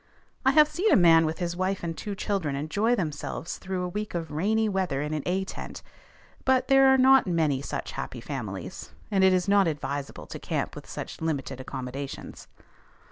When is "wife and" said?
1.55-1.95